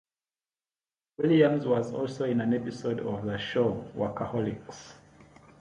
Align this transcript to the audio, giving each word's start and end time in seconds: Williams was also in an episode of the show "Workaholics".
Williams 1.19 1.67
was 1.67 1.93
also 1.93 2.23
in 2.25 2.41
an 2.41 2.55
episode 2.55 3.01
of 3.01 3.23
the 3.23 3.37
show 3.37 3.85
"Workaholics". 3.95 4.93